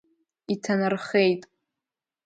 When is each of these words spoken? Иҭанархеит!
Иҭанархеит! 0.53 1.41